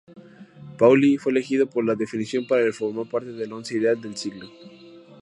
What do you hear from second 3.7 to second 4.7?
ideal del siglo.